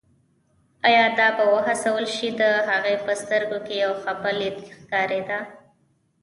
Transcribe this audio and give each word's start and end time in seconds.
ایا 0.87 1.05
دا 1.19 1.27
به 1.37 1.45
وهڅول 1.53 2.05
شي، 2.15 2.27
د 2.41 2.43
هغې 2.69 2.95
په 3.05 3.11
سترګو 3.21 3.57
کې 3.65 3.75
یو 3.85 3.93
خپه 4.01 4.31
لید 4.39 4.57
ښکارېده. 4.77 5.39